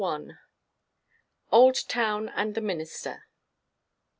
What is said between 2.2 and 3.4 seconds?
AND THE MINISTER.